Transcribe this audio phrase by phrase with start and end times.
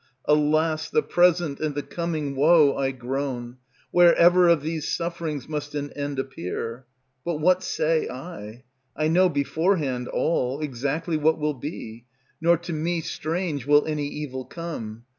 [0.25, 0.89] alas!
[0.89, 3.57] the present and the coming Woe I groan;
[3.91, 6.87] where ever of these sufferings Must an end appear.
[7.23, 8.63] But what say I?
[8.95, 12.05] I know beforehand all, Exactly what will be,
[12.41, 15.05] nor to me strange Will any evil come.